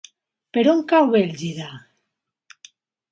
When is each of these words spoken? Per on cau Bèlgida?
Per 0.57 0.61
on 0.71 0.79
cau 0.93 1.11
Bèlgida? 1.17 1.67